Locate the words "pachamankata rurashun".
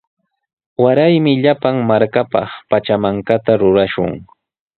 2.69-4.11